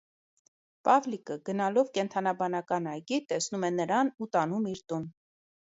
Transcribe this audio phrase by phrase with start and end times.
[0.87, 5.07] Պավլիկը, գնալով կենդանաբանական այգի, տեսնում է նրան ու տանում իր տուն։